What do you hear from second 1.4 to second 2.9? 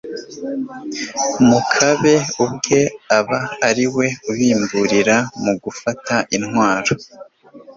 makabe ubwe